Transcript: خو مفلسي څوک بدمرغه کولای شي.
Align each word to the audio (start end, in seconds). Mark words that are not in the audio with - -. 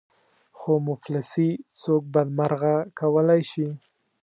خو 0.57 0.71
مفلسي 0.87 1.49
څوک 1.81 2.03
بدمرغه 2.13 2.75
کولای 2.99 3.41
شي. 3.51 3.67